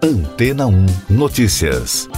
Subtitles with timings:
[0.00, 2.08] Antena 1 Notícias.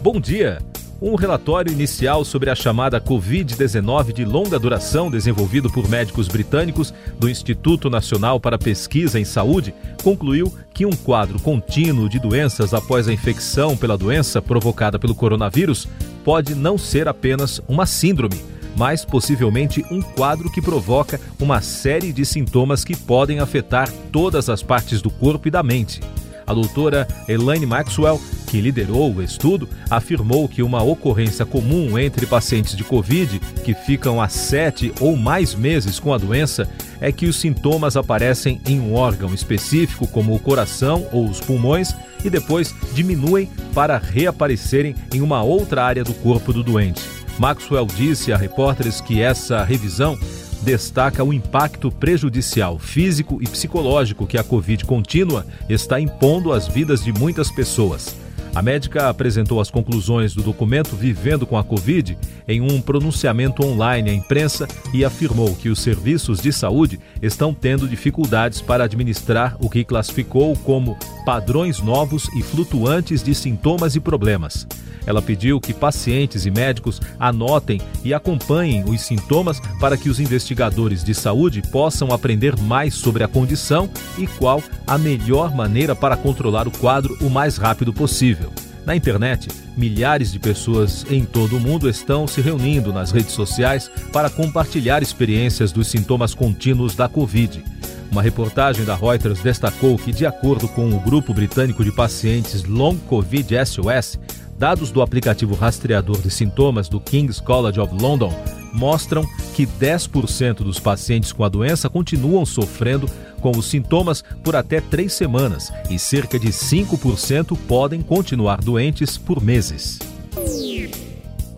[0.00, 0.58] Bom dia.
[1.02, 7.28] Um relatório inicial sobre a chamada Covid-19 de longa duração, desenvolvido por médicos britânicos do
[7.28, 13.12] Instituto Nacional para Pesquisa em Saúde, concluiu que um quadro contínuo de doenças após a
[13.12, 15.88] infecção pela doença provocada pelo coronavírus
[16.24, 18.40] pode não ser apenas uma síndrome,
[18.76, 24.62] mas possivelmente um quadro que provoca uma série de sintomas que podem afetar todas as
[24.62, 26.00] partes do corpo e da mente.
[26.46, 32.76] A doutora Elaine Maxwell, que liderou o estudo, afirmou que uma ocorrência comum entre pacientes
[32.76, 36.68] de Covid que ficam há sete ou mais meses com a doença
[37.00, 41.92] é que os sintomas aparecem em um órgão específico, como o coração ou os pulmões,
[42.24, 47.25] e depois diminuem para reaparecerem em uma outra área do corpo do doente.
[47.38, 50.18] Maxwell disse a repórteres que essa revisão
[50.62, 57.04] destaca o impacto prejudicial físico e psicológico que a Covid contínua está impondo às vidas
[57.04, 58.16] de muitas pessoas.
[58.56, 62.16] A médica apresentou as conclusões do documento Vivendo com a Covid
[62.48, 67.86] em um pronunciamento online à imprensa e afirmou que os serviços de saúde estão tendo
[67.86, 74.66] dificuldades para administrar o que classificou como padrões novos e flutuantes de sintomas e problemas.
[75.06, 81.04] Ela pediu que pacientes e médicos anotem e acompanhem os sintomas para que os investigadores
[81.04, 86.66] de saúde possam aprender mais sobre a condição e qual a melhor maneira para controlar
[86.66, 88.45] o quadro o mais rápido possível.
[88.86, 93.90] Na internet, milhares de pessoas em todo o mundo estão se reunindo nas redes sociais
[94.12, 97.64] para compartilhar experiências dos sintomas contínuos da Covid.
[98.12, 102.96] Uma reportagem da Reuters destacou que, de acordo com o grupo britânico de pacientes Long
[102.96, 104.20] Covid SOS,
[104.58, 108.32] Dados do aplicativo rastreador de sintomas do King's College of London
[108.76, 113.08] mostram que 10% dos pacientes com a doença continuam sofrendo
[113.40, 119.42] com os sintomas por até três semanas e cerca de 5% podem continuar doentes por
[119.42, 119.98] meses.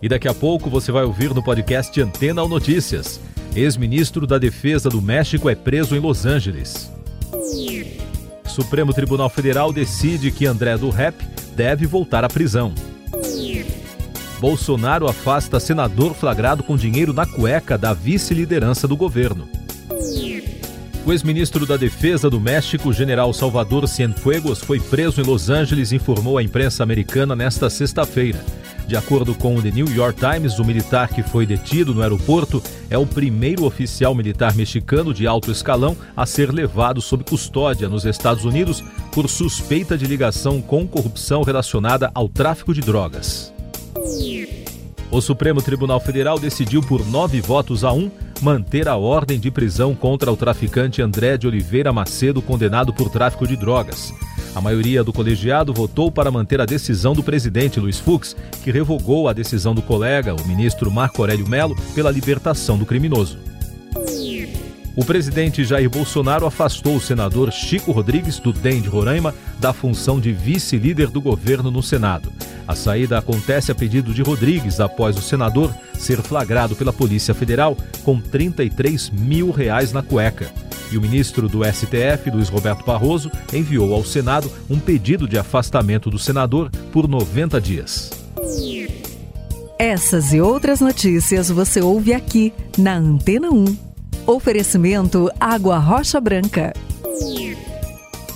[0.01, 3.19] E daqui a pouco você vai ouvir no podcast Antena ou Notícias.
[3.55, 6.91] Ex-ministro da Defesa do México é preso em Los Angeles.
[8.45, 11.15] Supremo Tribunal Federal decide que André do Rep
[11.55, 12.73] deve voltar à prisão.
[14.39, 19.47] Bolsonaro afasta senador flagrado com dinheiro na cueca da vice-liderança do governo.
[21.05, 26.37] O ex-ministro da Defesa do México, general Salvador Cienfuegos, foi preso em Los Angeles, informou
[26.37, 28.43] a imprensa americana nesta sexta-feira.
[28.87, 32.61] De acordo com o The New York Times, o militar que foi detido no aeroporto
[32.89, 38.05] é o primeiro oficial militar mexicano de alto escalão a ser levado sob custódia nos
[38.05, 43.53] Estados Unidos por suspeita de ligação com corrupção relacionada ao tráfico de drogas.
[45.11, 48.11] O Supremo Tribunal Federal decidiu por nove votos a um
[48.41, 53.47] manter a ordem de prisão contra o traficante André de Oliveira Macedo, condenado por tráfico
[53.47, 54.13] de drogas.
[54.55, 59.27] A maioria do colegiado votou para manter a decisão do presidente Luiz Fux, que revogou
[59.27, 63.48] a decisão do colega, o ministro Marco Aurélio Melo, pela libertação do criminoso.
[64.99, 70.19] O presidente Jair Bolsonaro afastou o senador Chico Rodrigues, do DEM de Roraima, da função
[70.19, 72.29] de vice-líder do governo no Senado.
[72.67, 77.77] A saída acontece a pedido de Rodrigues após o senador ser flagrado pela Polícia Federal
[78.03, 80.51] com 33 mil reais na cueca.
[80.91, 86.09] E o ministro do STF, Luiz Roberto Barroso, enviou ao Senado um pedido de afastamento
[86.09, 88.09] do senador por 90 dias.
[89.79, 93.88] Essas e outras notícias você ouve aqui na Antena 1.
[94.29, 96.71] Oferecimento Água Rocha Branca.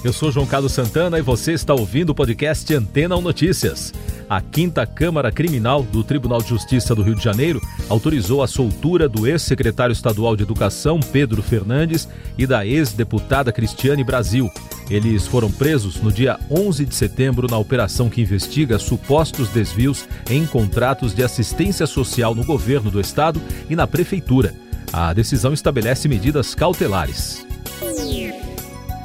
[0.03, 3.93] Eu sou João Carlos Santana e você está ouvindo o podcast Antena 1 Notícias
[4.29, 9.07] a Quinta Câmara Criminal do Tribunal de Justiça do Rio de Janeiro autorizou a soltura
[9.07, 14.49] do ex-secretário estadual de Educação, Pedro Fernandes, e da ex-deputada Cristiane Brasil.
[14.89, 20.47] Eles foram presos no dia 11 de setembro na operação que investiga supostos desvios em
[20.47, 23.39] contratos de assistência social no governo do estado
[23.69, 24.55] e na prefeitura.
[24.93, 27.45] A decisão estabelece medidas cautelares.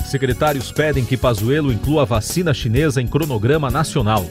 [0.04, 4.24] Secretários pedem que Pazuello inclua a vacina chinesa em cronograma nacional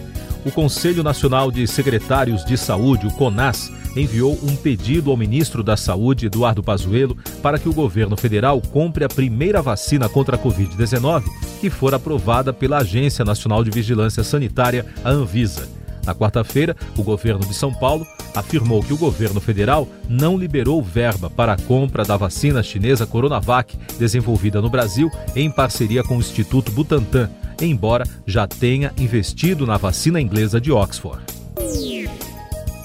[0.48, 5.76] o Conselho Nacional de Secretários de Saúde, o CONAS, enviou um pedido ao ministro da
[5.76, 11.24] Saúde, Eduardo Pazuello, para que o governo federal compre a primeira vacina contra a Covid-19
[11.60, 15.77] que for aprovada pela Agência Nacional de Vigilância Sanitária, a Anvisa.
[16.08, 21.30] Na quarta-feira, o governo de São Paulo afirmou que o governo federal não liberou verba
[21.30, 26.72] para a compra da vacina chinesa Coronavac, desenvolvida no Brasil em parceria com o Instituto
[26.72, 27.30] Butantan
[27.66, 31.24] embora já tenha investido na vacina inglesa de Oxford.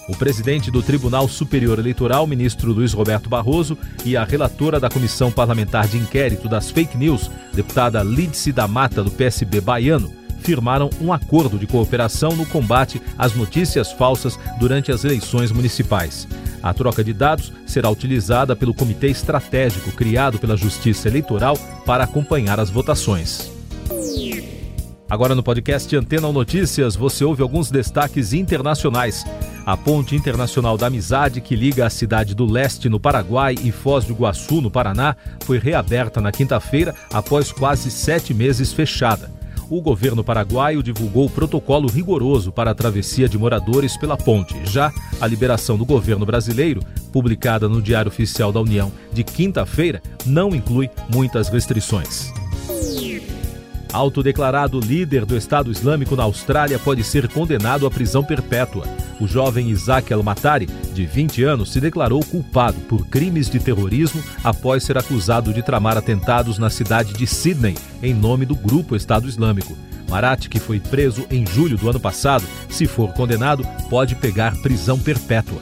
[0.08, 5.30] o presidente do Tribunal Superior Eleitoral, ministro Luiz Roberto Barroso, e a relatora da Comissão
[5.30, 11.12] Parlamentar de Inquérito das Fake News, deputada Lídice da Mata, do PSB baiano, firmaram um
[11.12, 16.28] acordo de cooperação no combate às notícias falsas durante as eleições municipais.
[16.62, 21.56] A troca de dados será utilizada pelo Comitê Estratégico criado pela Justiça Eleitoral
[21.86, 23.50] para acompanhar as votações.
[25.12, 29.26] Agora no podcast Antena Notícias, você ouve alguns destaques internacionais.
[29.66, 34.06] A ponte internacional da amizade que liga a cidade do leste no Paraguai e Foz
[34.06, 35.14] do Iguaçu no Paraná
[35.44, 39.41] foi reaberta na quinta-feira após quase sete meses fechada.
[39.72, 44.54] O governo paraguaio divulgou protocolo rigoroso para a travessia de moradores pela ponte.
[44.66, 50.54] Já a liberação do governo brasileiro, publicada no Diário Oficial da União de quinta-feira, não
[50.54, 52.30] inclui muitas restrições.
[53.90, 58.84] Autodeclarado líder do Estado Islâmico na Austrália pode ser condenado à prisão perpétua.
[59.22, 64.82] O jovem Isaac El-Matari, de 20 anos, se declarou culpado por crimes de terrorismo após
[64.82, 69.78] ser acusado de tramar atentados na cidade de Sydney, em nome do grupo Estado Islâmico.
[70.10, 74.98] Marat, que foi preso em julho do ano passado, se for condenado, pode pegar prisão
[74.98, 75.60] perpétua.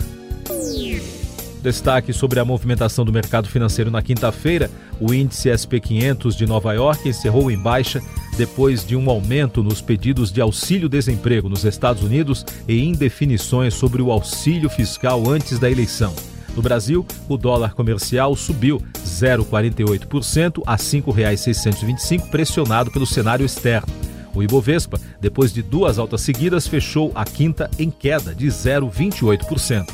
[1.62, 7.07] Destaque sobre a movimentação do mercado financeiro na quinta-feira: o índice SP500 de Nova York
[7.07, 8.03] encerrou em baixa
[8.40, 14.10] depois de um aumento nos pedidos de auxílio-desemprego nos Estados Unidos e indefinições sobre o
[14.10, 16.14] auxílio fiscal antes da eleição.
[16.56, 23.92] No Brasil, o dólar comercial subiu 0,48% a R$ 5,625, pressionado pelo cenário externo.
[24.34, 29.87] O Ibovespa, depois de duas altas seguidas, fechou a quinta em queda de 0,28%.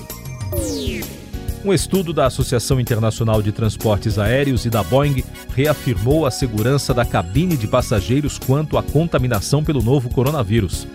[1.66, 7.04] Um estudo da Associação Internacional de Transportes Aéreos e da Boeing reafirmou a segurança da
[7.04, 10.86] cabine de passageiros quanto à contaminação pelo novo coronavírus.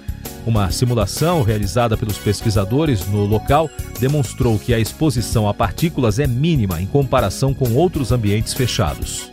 [0.45, 3.69] Uma simulação realizada pelos pesquisadores no local
[3.99, 9.29] demonstrou que a exposição a partículas é mínima em comparação com outros ambientes fechados.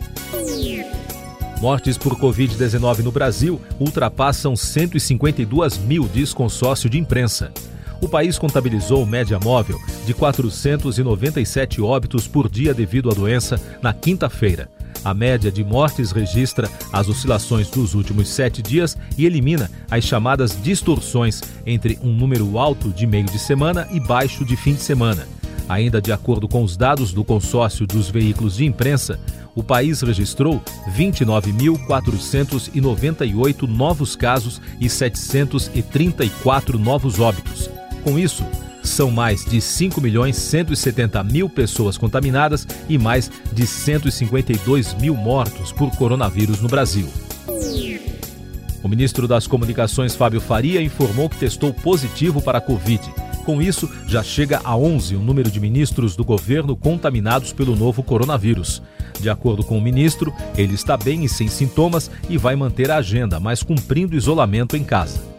[1.61, 7.53] Mortes por Covid-19 no Brasil ultrapassam 152 mil, diz consórcio de imprensa
[8.01, 14.69] o país contabilizou média móvel de 497 óbitos por dia devido à doença na quinta-feira.
[15.03, 20.61] A média de mortes registra as oscilações dos últimos sete dias e elimina as chamadas
[20.61, 25.25] distorções entre um número alto de meio de semana e baixo de fim de semana.
[25.69, 29.19] Ainda de acordo com os dados do consórcio dos veículos de imprensa,
[29.55, 30.59] o país registrou
[30.97, 37.68] 29.498 novos casos e 734 novos óbitos.
[38.03, 38.45] Com isso,
[38.83, 45.71] são mais de 5 milhões 170 mil pessoas contaminadas e mais de 152 mil mortos
[45.71, 47.07] por coronavírus no Brasil.
[48.81, 53.01] O ministro das Comunicações, Fábio Faria, informou que testou positivo para a Covid.
[53.45, 58.01] Com isso, já chega a 11 o número de ministros do governo contaminados pelo novo
[58.01, 58.81] coronavírus.
[59.19, 62.97] De acordo com o ministro, ele está bem e sem sintomas e vai manter a
[62.97, 65.38] agenda, mas cumprindo isolamento em casa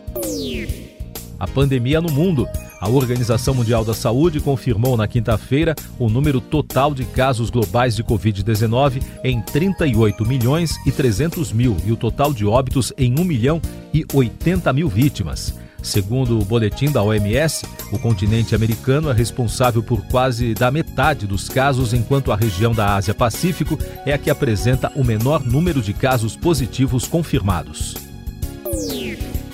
[1.40, 2.46] a pandemia no mundo.
[2.78, 8.04] A Organização Mundial da Saúde confirmou na quinta-feira o número total de casos globais de
[8.04, 13.60] Covid-19 em 38 milhões e 300 mil e o total de óbitos em 1 milhão
[13.92, 15.58] e 80 mil vítimas.
[15.82, 21.48] Segundo o boletim da OMS, o continente americano é responsável por quase da metade dos
[21.48, 26.36] casos, enquanto a região da Ásia-Pacífico é a que apresenta o menor número de casos
[26.36, 28.09] positivos confirmados.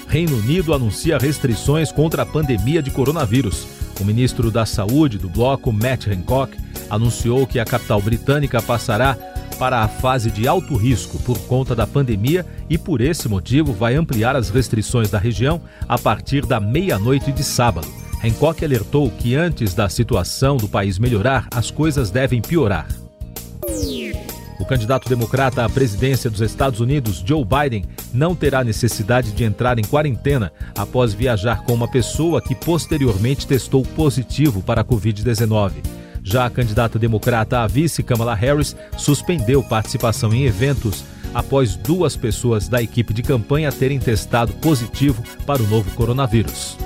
[0.08, 3.66] Reino Unido anuncia restrições contra a pandemia de coronavírus.
[4.00, 6.56] O ministro da Saúde do bloco, Matt Hancock,
[6.88, 9.16] anunciou que a capital britânica passará
[9.58, 13.94] para a fase de alto risco por conta da pandemia e, por esse motivo, vai
[13.94, 17.88] ampliar as restrições da região a partir da meia-noite de sábado.
[18.22, 22.86] Hancock alertou que antes da situação do país melhorar, as coisas devem piorar.
[24.58, 27.84] O candidato democrata à presidência dos Estados Unidos, Joe Biden,
[28.16, 33.82] não terá necessidade de entrar em quarentena após viajar com uma pessoa que posteriormente testou
[33.82, 35.72] positivo para a Covid-19.
[36.22, 42.68] Já a candidata democrata à vice, Kamala Harris, suspendeu participação em eventos após duas pessoas
[42.68, 46.85] da equipe de campanha terem testado positivo para o novo coronavírus.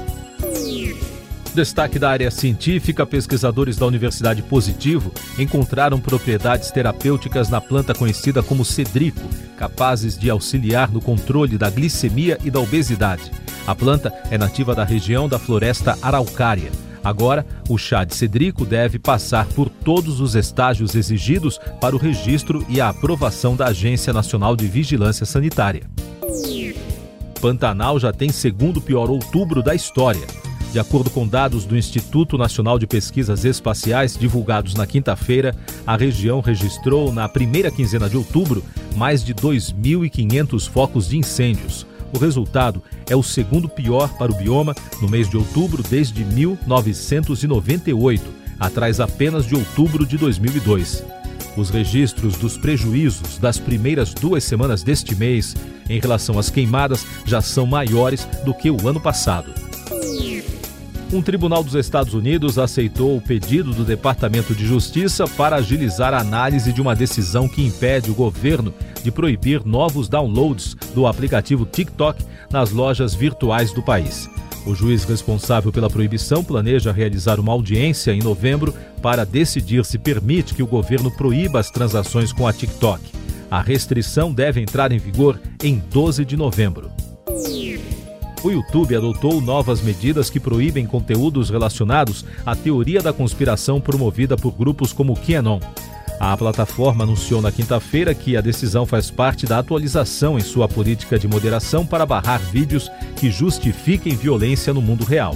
[1.61, 8.65] Destaque da área científica: pesquisadores da Universidade Positivo encontraram propriedades terapêuticas na planta conhecida como
[8.65, 9.21] cedrico,
[9.59, 13.31] capazes de auxiliar no controle da glicemia e da obesidade.
[13.67, 16.73] A planta é nativa da região da floresta araucária.
[17.05, 22.65] Agora, o chá de cedrico deve passar por todos os estágios exigidos para o registro
[22.71, 25.83] e a aprovação da Agência Nacional de Vigilância Sanitária.
[27.39, 30.27] Pantanal já tem segundo pior outubro da história.
[30.73, 35.53] De acordo com dados do Instituto Nacional de Pesquisas Espaciais divulgados na quinta-feira,
[35.85, 38.63] a região registrou na primeira quinzena de outubro
[38.95, 41.85] mais de 2.500 focos de incêndios.
[42.13, 48.25] O resultado é o segundo pior para o bioma no mês de outubro desde 1998,
[48.59, 51.05] atrás apenas de outubro de 2002.
[51.57, 55.57] Os registros dos prejuízos das primeiras duas semanas deste mês
[55.89, 59.70] em relação às queimadas já são maiores do que o ano passado.
[61.13, 66.21] Um tribunal dos Estados Unidos aceitou o pedido do Departamento de Justiça para agilizar a
[66.21, 72.25] análise de uma decisão que impede o governo de proibir novos downloads do aplicativo TikTok
[72.49, 74.31] nas lojas virtuais do país.
[74.65, 80.55] O juiz responsável pela proibição planeja realizar uma audiência em novembro para decidir se permite
[80.55, 83.03] que o governo proíba as transações com a TikTok.
[83.51, 87.00] A restrição deve entrar em vigor em 12 de novembro.
[88.43, 94.53] O YouTube adotou novas medidas que proíbem conteúdos relacionados à teoria da conspiração promovida por
[94.53, 95.61] grupos como QAnon.
[96.19, 101.19] A plataforma anunciou na quinta-feira que a decisão faz parte da atualização em sua política
[101.19, 105.35] de moderação para barrar vídeos que justifiquem violência no mundo real.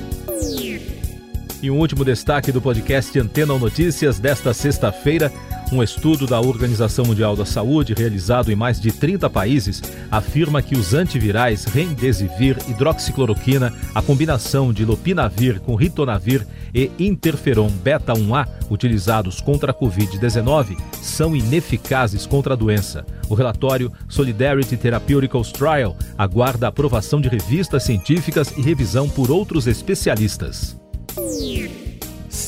[1.63, 5.33] E um último destaque do podcast Antena Notícias desta sexta-feira.
[5.75, 10.77] Um estudo da Organização Mundial da Saúde, realizado em mais de 30 países, afirma que
[10.77, 19.73] os antivirais Remdesivir, hidroxicloroquina, a combinação de lopinavir com ritonavir e interferon beta-1A, utilizados contra
[19.73, 23.05] a Covid-19, são ineficazes contra a doença.
[23.29, 30.77] O relatório Solidarity Therapeutics Trial aguarda aprovação de revistas científicas e revisão por outros especialistas.